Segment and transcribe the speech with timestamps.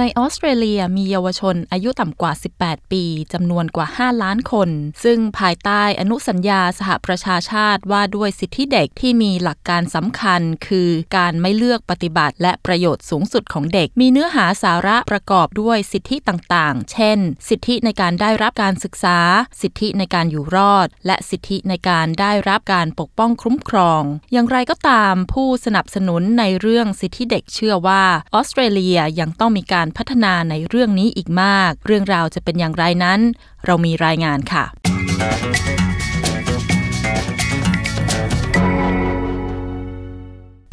[0.00, 2.32] ในออสเตรเลียมีเยาวชนอายุต่ำกว่า
[2.62, 4.70] 18 ปีจำนวนกว่า 5 ล้านคน
[5.04, 17.18] ซึ่งภายใต้อนุสัญญาสหประชาชาติว่าด้วยสิทธิเด็กที่มีหลักการสำคัญ คือการไม่เลือกปฏิบัติ และประโยชน์สูงสุดของเด็ก มีเนื้อหาสาระประกอบด้วยสิทธิต่างๆ เช่น
[17.48, 19.18] สิทธิในการได้รับการศึกษา
[19.60, 28.04] สิทธิในการอยู่รอด และสิทธิในการได้รับการปกป้องคุ้มครอง อย่างไรก็ตามผู้สนับสนุนในเรื่องสิทธิเด็กเชื่อว่า
[28.34, 33.20] ออสเตรเลียยังต้องมีการพัฒนาในเรื่องนี้อีกมาก เรื่องราวจะเป็นอย่างไรนั้น
[33.66, 35.75] เรามีรายงานค่ะ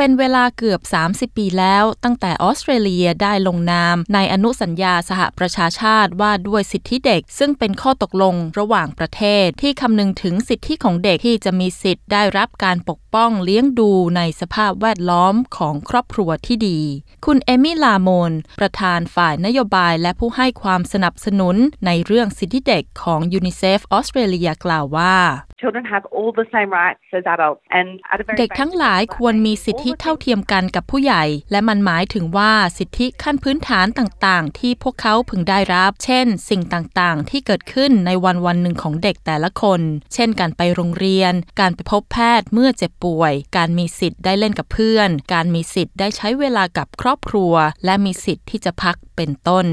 [0.05, 0.81] เป็นเวลาเกือบ
[1.33, 16.79] 30 ปีแล้ว ตั้งแต่ออสเตรเลียได้ลงนาม ในอนุสัญญาสหประชาชาติว่าด้วยสิทธิเด็ก ซึ่งเป็นข้อตกลงระหว่างประเทศ ที่คำนึงถึงสิทธิของเด็กที่จะมีสิทธิ์ได้รับการปกป้องเลี้ยงดูในสภาพแวดล้อมของครอบครัวที่ดี
[17.25, 25.15] คุณเอมิลาโมนประธานฝ่ายนโยบายและผู้ให้ความสนับสนุนในเรื่องสิทธิเด็กของยูนิเซฟออสเตรเลียกล่าวว่า
[25.61, 35.91] Children have all the same rights as adults and at a very เด็กทั้งหลายควรมีสิทธิเท่าเทียมกันกับผู้ใหญ่ และมันหมายถึงว่าสิทธิขั้นพื้นฐานต่างๆ ที่พวกเขาพึงได้รับ
[36.03, 39.81] เช่น สิ่งต่างๆ ที่เกิดขึ้นในวันวันหนึ่งของเด็กแต่ละคน
[40.13, 47.53] เช่น การไปโรงเรียน การไปพบแพทย์เมื่อเจ็บป่วย การมีสิทธิ์ได้เล่นกับเพื่อน การมีสิทธิ์ได้ใช้เวลากับครอบครัว
[47.85, 49.65] และมีสิทธิ์ที่จะพักเป็นต้น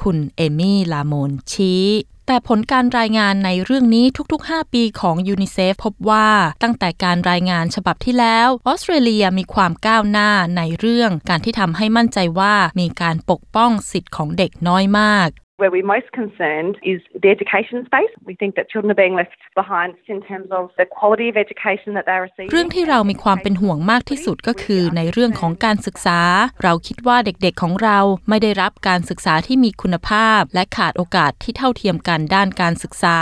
[0.00, 1.84] คุณเอมี่ลาโมนชี้
[2.32, 6.28] แต่ผลการรายงานในเรื่องนี้ทุก ๆ 5 ปีของยูนิเซฟพบว่า
[6.62, 15.28] ตั้งแต่การรายงานฉบับที่แล้วออสเตรเลียมีความก้าวหน้าในเรื่องการที่ทำให้มั่นใจว่ามีการปกป้องสิทธิ์ของเด็กน้อยมาก
[15.60, 18.12] Where we're most concerned is the education space.
[18.30, 21.90] We think that children are being left behind in terms of the quality of education
[21.96, 22.50] that they're receiving.
[22.52, 26.20] เรื่องที่เรามีความเป็นห่วงมากที่สุดก็คือในเรื่องของการศึกษา
[26.62, 27.98] เราคิดว่าเด็กๆของเรา
[28.28, 33.18] ไม่ได้รับการศึกษาที่มีคุณภาพ และขาดโอกาสที่เท่าเทียมกันด้านการศึกษา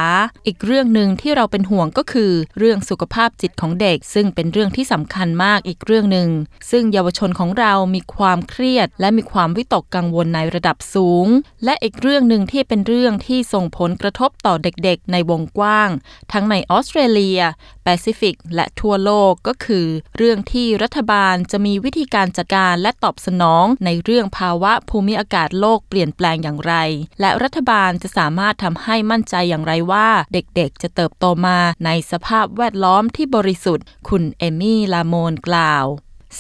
[0.47, 6.28] อีกเรื่องหนึ่งที่เราเป็นห่วงก็คือ เรื่องสุขภาพจิตของเด็ก ซึ่งเป็นเรื่องที่สำคัญมากอีกเรื่องหนึ่ง
[6.70, 11.26] ซึ่งเยาวชนของเรามีความเครียด และมีความวิตกกังวลในระดับสูง
[11.65, 15.91] และอีกเรื่องหนึ่งที่เป็นเรื่องที่ส่งผลกระทบต่อเด็กๆ ในวงกว้าง
[16.33, 17.41] ทั้งในออสเตรเลีย
[17.83, 26.75] แปซิฟิก และทั่วโลกก็คือ เรื่องที่รัฐบาลจะมีวิธีการจัดการและตอบสนองในเรื่องภาวะภูมิอากาศโลกเปลี่ยนแปลงอย่างไร
[27.21, 35.87] และรัฐบาลจะสามารถทำให้มั่นใจอย่างไรว่า เด็กๆ จะเติบโตมาในสภาพแวดล้อมที่บริสุทธิ์ คุณเอมี่ลาโมนกล่าว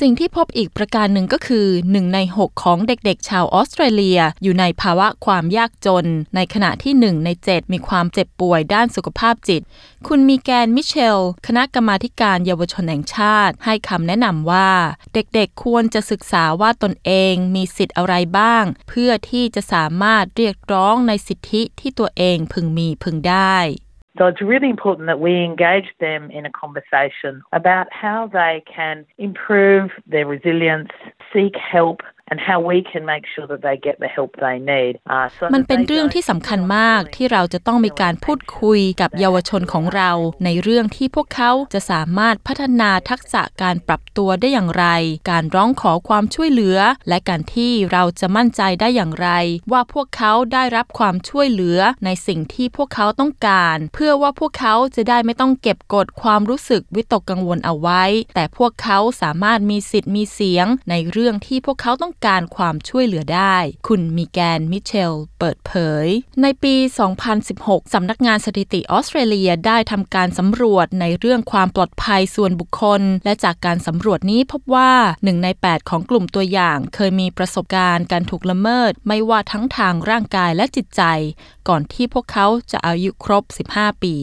[0.00, 9.62] สิ่งที่พบอีกประการหนึ่งก็คือหนึ่งใน 6 ของเด็กๆ ชาวออสเตรเลีย อยู่ในภาวะความยากจน ในขณะที่ 1 ใน 7 มีความเจ็บป่วยด้านสุขภาพจิต
[10.06, 14.70] คุณมีแกนมิเชล คณะกรรมาการเยาวชนแห่งชาติ ให้คำแนะนำว่า
[15.14, 23.56] เด็กๆ ควรจะศึกษาว่าตนเองมีสิทธิ์อะไรบ้าง เพื่อที่จะสามารถเรียกร้องในสิทธิที่ตัวเองพึงมีพึงได้
[24.18, 29.06] So it's really important that we engage them in a conversation about how they can
[29.16, 30.90] improve their resilience,
[31.32, 32.00] seek help,
[32.30, 34.92] and how we can make sure that they get the help they need.
[35.14, 40.10] Uh, so มัน that เป็น they เรื่อง don't ที่สำคัญ feel มาก feeling ที่เราจะต้องมีการพูดคุยกับเยาวชนของเรา
[40.44, 44.86] ในเรื่องที่พวกเขาจะสามารถพัฒนาทักษะการปรับตัวได้อย่างไร
[45.30, 46.78] การร้องขอความช่วยเหลือ
[47.08, 49.28] และการที่เราจะมั่นใจได้อย่างไร
[49.72, 58.02] ว่าพวกเขาได้รับความช่วยเหลือในสิ่งที่พวกเขาต้องการ เพื่อว่าพวกเขาจะได้ไม่ต้องเก็บกดความรู้สึกวิตกกังวลเอาไว้
[58.34, 63.56] แต่พวกเขาสามารถมีสิทธิ์มีเสียงในเรื่องที่พวกเขาต้องการความช่วยเหลือได้
[63.88, 65.72] คุณมีแกนมิเชล เปิดเผ
[66.04, 66.06] ย
[66.42, 66.74] ในปี
[67.34, 81.02] 2016 สำนักงานสถิติออสเตรเลียได้ทำการสำรวจในเรื่องความปลอดภัยส่วนบุคคล และจากการสำรวจนี้พบว่า 1 ใน 8 ของกลุ่มตัวอย่างเคยมีประสบการณ์การถูกละเมิด ไม่ว่าทั้งทางร่างกายและจิตใจ
[81.68, 83.44] ก่อนที่พวกเขาจะอายุครบ
[83.74, 84.16] 15 ปี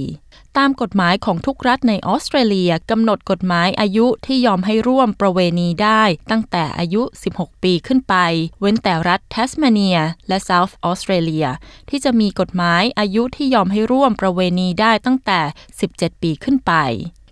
[0.57, 7.01] ตามกฎหมายของทุกรัฐในออสเตรเลียกำหนดกฎหมายอายุที่ยอมให้ร่วมประเวณีได้ ตั้งแต่อายุ
[7.33, 8.15] 16 ปีขึ้นไป
[8.61, 11.47] เว้นแต่รัฐแทสมาเนีย และเซาท์ออสเตรเลีย
[11.89, 15.39] ที่จะมีกฎหมายอายุที่ยอมให้ร่วมประเวณีได้ตั้งแต่
[15.81, 16.73] 17 ปีขึ้นไป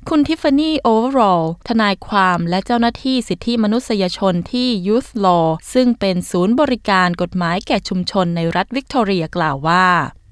[0.10, 9.88] คุณทิฟฟานี่โอเวอร์อลทนายความและเจ้าหน้าที่สิทธิมนุษยชนที่ Youth Law ซึ่งเป็นศูนย์บริการกฎหมายแก่ชุมชนในรัฐวิกตอเรียกล่าวว่า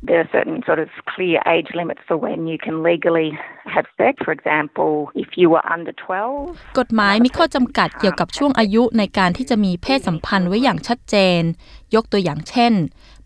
[0.08, 3.30] There are certain sort of clear age limits for when you can legally
[3.76, 4.14] have sex.
[4.26, 4.92] For example,
[5.24, 6.78] if you were under 12.
[6.80, 11.42] กฎหมายมีข้อจำกัดเกี่ยวกับช่วงอายุในการที่จะมีเพศสัมพันธ์ไว้อย่างชัดเจน
[11.96, 12.74] ยกตัวอย่างเช่น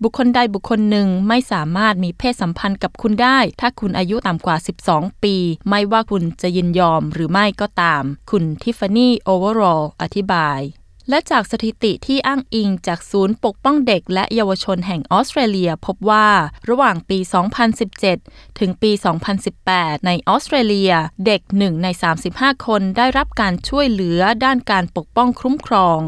[0.03, 4.55] บุคคลใดบุคคลหนึ่งไม่สามารถมีเพศสัมพันธ์กับคุณได้ ถ้าคุณอายุต่ำกว่า
[4.89, 5.35] 12 ปี
[5.69, 10.59] ไม่ว่าคุณจะยินยอมหรือไม่ก็ตาม คุณทิฟฟานี่โอเวอร์ออธิบาย
[11.09, 16.27] และจากสถิติที่อ้างอิงจากศูนย์ปกป้องเด็กและเยาวชนแห่งออสเตรเลียพบว่า
[16.69, 17.19] ระหว่างปี
[17.89, 18.91] 2017 ถึงปี
[19.49, 20.91] 2018 ในออสเตรเลีย
[21.25, 21.87] เด็ก 1 ใน
[22.27, 25.99] 35 คนได้รับการช่วยเหลือด้านการปกป้องคุ้มครอง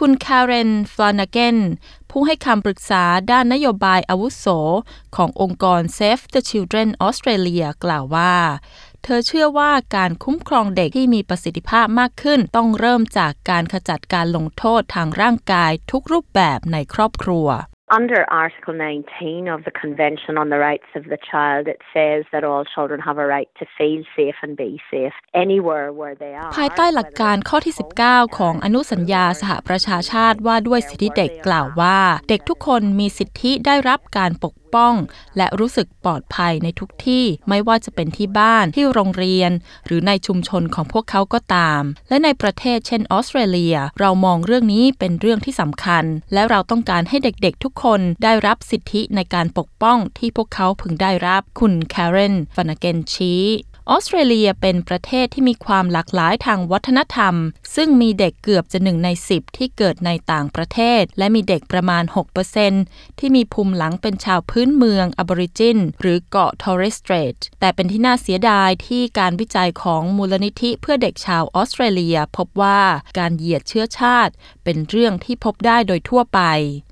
[0.00, 1.58] คุณคาร์เรน ฟลานาเกน
[2.10, 4.46] ผู้ให้คำปรึกษาด้านนโยบายอาวุโส
[5.16, 8.34] ขององค์กร Save the Children Australia กล่าวว่า
[9.08, 17.48] เธอเชื่อว่าการคุ้มครองเด็กที่มีประสิทธิภาพมากขึ้น ต้องเริ่มจากการขจัดการลงโทษทางร่างกายทุกรูปแบบในครอบครัว
[17.98, 22.42] Under Article 19 of the Convention on the Rights of the Child, it says that
[22.42, 26.52] all children have a right to feel safe and be safe anywhere where they are.
[26.56, 27.74] ภายใต้หลักการข้อที่
[28.04, 31.98] 19 ของอนุสัญญาสหประชาชาติว่าด้วยสิทธิเด็กกล่าวว่า
[32.28, 34.94] เด็กทุกคนมีสิทธิได้รับการปกป้อง
[35.36, 39.50] และรู้สึกปลอดภัยในทุกที่ไม่ว่าจะเป็นที่บ้านที่โรงเรียน
[39.86, 53.44] หรือในชุมชนของพวกเขาก็ตาม และในประเทศเช่นออสเตรเลีย เรามองเรื่องนี้เป็นเรื่องที่สำคัญ และเราต้องการให้เด็กๆ ทุกคนได้รับสิทธิในการปกป้องที่พวกเขาพึงได้รับคุณแคเรนฟานาเกนชี้
[53.90, 57.34] ออสเตรเลียเป็นประเทศที่มีความหลากหลายทางวัฒนธรรม
[57.74, 62.04] ซึ่งมีเด็กเกือบจะหนึ่งใน 10 ที่เกิดในต่างประเทศ และมีเด็กประมาณ
[62.60, 72.80] 6%ที่มีภูมิหลังเป็นชาวพื้นเมืองอบอริจิน หรือเกาะทอร์เรสสเตรทแต่เป็นที่น่าเสียดายที่การวิจัยของมูลนิธิเพื่อเด็กชาวออสเตรเลีย พบว่า
[73.18, 74.32] การเหยียดเชื้อชาติ
[74.64, 76.40] เป็นเรื่องที่พบได้โดยทั่วไป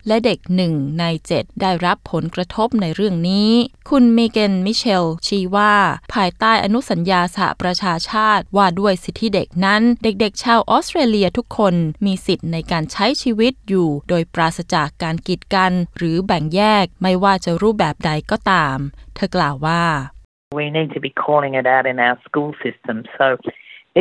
[0.06, 3.50] และเด็กหนึ่งใน7ได้รับผลกระทบในเรื่องนี้
[3.90, 5.74] คุณเมเกนมิเชล ชี้ว่า
[6.14, 11.74] ภายใต้อนุสัญญาสหประชาชาติว่าด้วยสิทธิเด็กนั้น เด็กๆ ชาวออสเตรเลียทุกคน
[12.06, 18.78] มีสิทธิ์ในการใช้ชีวิตอยู่ โดยปราศจากการกีดกัน หรือแบ่งแยกไม่ว่าจะรูปแบบใดก็ตาม
[19.14, 19.84] เธอกล่าวว่า
[20.60, 22.96] We need to be calling it out in our school system.
[23.16, 23.26] So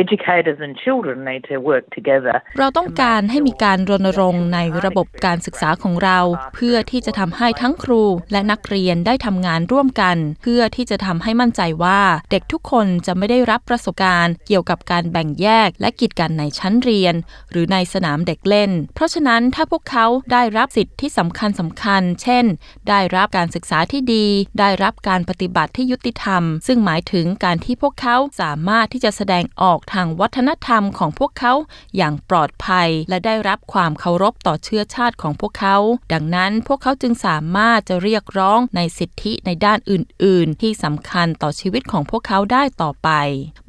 [0.02, 2.36] educators and children need to work together.
[2.58, 6.18] เราต้องการให้มีการรณรงค์ในระบบการศึกษาของเรา
[6.54, 8.02] เพื่อที่จะทำให้ทั้งครู
[8.32, 12.00] และนักเรียนได้ทำงานร่วมกัน เพื่อที่จะทำให้มั่นใจว่า
[12.30, 17.14] เด็กทุกคนจะไม่ได้รับประสบการณ์ เกี่ยวกับการแบ่งแยกและกีดกันในชั้นเรียน
[17.50, 22.44] หรือในสนามเด็กเล่น เพราะฉะนั้นถ้าพวกเขาได้รับสิทธิที่สำคัญสำคัญ เช่น
[22.88, 24.26] ได้รับการศึกษาที่ดี
[24.60, 31.52] ได้รับการปฏิบัติที่ยุติธรรม ซึ่งหมายถึงการที่พวกเขาสามารถที่จะแสดงออกทางวัฒนธรรมของพวกเขา
[31.96, 35.76] อย่างปลอดภัย และได้รับความเคารพต่อเชื้อชาติของพวกเขา
[36.12, 43.10] ดังนั้นพวกเขาจึงสามารถจะเรียกร้องในสิทธิในด้านอื่น ๆ ที่สำคัญต่อชีวิตของพวกเขาได้ต่อไป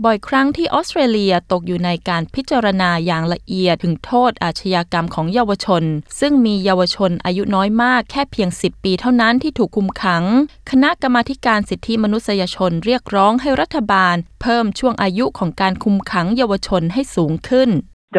[0.03, 5.83] บ่อยครั้งที่ออสเตรเลียตกอยู่ในการพิจารณาอย่างละเอียดถึงโทษอาชญากรรมของเยาวชน
[6.19, 10.23] ซึ่งมีเยาวชนอายุน้อยมากแค่เพียง 10 ปีเท่านั้นที่ถูกคุมขัง
[10.71, 17.71] คณะกรรมาการสิทธิมนุษยชนเรียกร้องให้รัฐบาล เพิ่มช่วงอายุของการคุมขังเยาวชนให้สูงขึ้น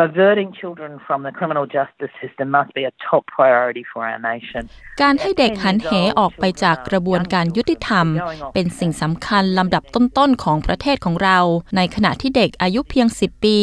[0.05, 4.63] Diverting children from the criminal justice system must be a top priority for our nation.
[5.03, 8.07] การให้เด็กหันเหออกไปจากกระบวนการยุติธรรม
[8.55, 11.39] เป็นสิ่งสำคัญลำดับต้นๆของประเทศของเรา
[11.77, 13.59] ในขณะที่เด็กอายุเพียง 10 ปี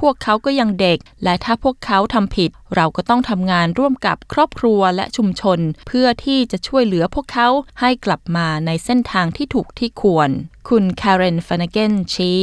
[0.00, 7.48] พวกเขาก็ยังเด็ก และถ้าพวกเขาทำผิด เราก็ต้องทำงานร่วมกับครอบครัวและชุมชน เพื่อที่จะช่วยเหลือพวกเขา
[7.80, 10.30] ให้กลับมาในเส้นทางที่ถูกที่ควร
[10.68, 12.42] คุณคาร์เรนฟานเกนชี้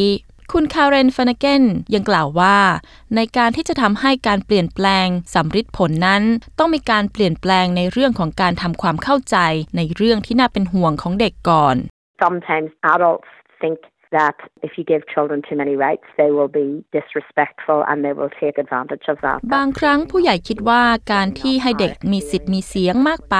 [0.51, 2.57] คุณคาร์เรนฟานเกนยังกล่าวว่า
[3.15, 6.23] ในการที่จะทำให้การเปลี่ยนแปลงสัมฤทธิ์ผลนั้น
[6.59, 9.37] ต้องมีการเปลี่ยนแปลงในเรื่องของการทำความเข้าใจ
[9.77, 11.75] ในเรื่องที่น่าเป็นห่วงของเด็กก่อน
[12.23, 13.29] Sometimes adults
[13.61, 13.77] think
[14.17, 16.67] that if you give children too many rights, they will be
[16.97, 19.37] disrespectful and they will take advantage of that.
[19.55, 23.37] บางครั้งผู้ใหญ่คิดว่าการที่ให้เด็กมีสิทธิ์มีเสียงมากไป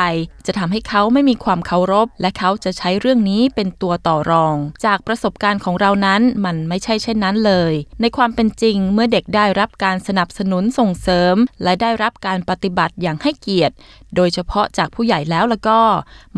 [0.48, 13.76] จะทำให้เขาไม่มีความเคารพ และเขาจะใช้เรื่องนี้เป็นตัวต่อรอง จากประสบการณ์ของเรานั้นมันไม่ใช่เช่นนั้นเลย ในความเป็นจริงเมื่อเด็กได้รับการสนับสนุนส่งเสริม และได้รับการปฏิบัติอย่างให้เกียรติ
[14.16, 15.80] โดยเฉพาะจากผู้ใหญ่แล้วแล้วก็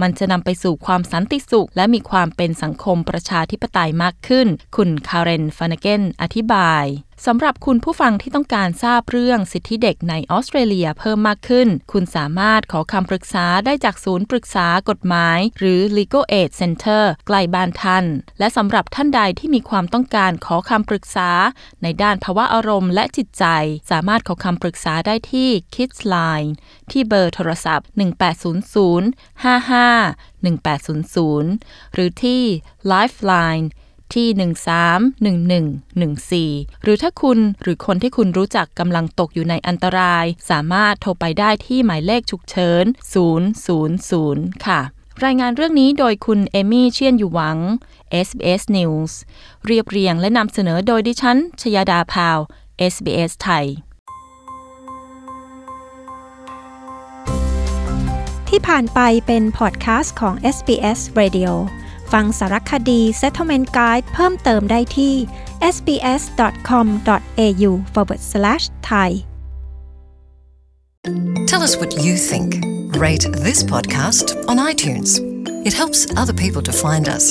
[0.01, 6.85] มันจะนำไปสู่ความสันติสุข และมีความเป็นสังคมประชาธิปไตยมากขึ้น คุณคาร์เรนฟานเกนอธิบาย
[7.25, 18.05] สำหรับคุณผู้ฟังที่ต้องการทราบเรื่องสิทธิเด็กในออสเตรเลียเพิ่มมากขึ้น คุณสามารถขอคำปรึกษาได้จากศูนย์ปรึกษากฎหมาย หรือ Legal Aid Center ใกล้บ้านท่าน
[18.39, 21.29] และสำหรับท่านใดที่มีความต้องการขอคำปรึกษา
[21.83, 23.45] ในด้านภาวะอารมณ์และจิตใจ
[23.91, 26.49] สามารถขอคำปรึกษาได้ที่ Kids Line
[26.91, 27.87] ที่เบอร์โทรศัพท์
[28.65, 32.41] 1800 55 1800 หรือที่
[32.91, 33.67] Lifeline
[34.13, 34.27] ที่
[36.53, 42.85] 131114 หรือถ้าคุณหรือคนที่คุณรู้จักกำลังตกอยู่ในอันตราย สามารถโทรไปได้ที่หมายเลขฉุกเฉิน
[43.93, 44.81] 000 ค่ะ
[45.23, 47.57] รายงานเรื่องนี้โดยคุณเอมี่เชียนอยู่หวัง
[48.27, 49.11] SBS News
[49.65, 52.39] เรียบเรียงและนำเสนอโดยดิฉันชยาดาพาว
[52.93, 53.65] SBS ไทย
[58.49, 61.51] ที่ผ่านไปเป็นพอดแคสต์ของ SBS Radio
[62.13, 65.13] ฟังสารคดี Settlement Guide เพิ่มเติมได้ที่
[65.75, 69.09] sbs.com.au forward slash thai
[71.51, 72.49] Tell us what you think.
[73.05, 75.09] Rate this podcast on iTunes.
[75.67, 77.25] It helps other people to find us.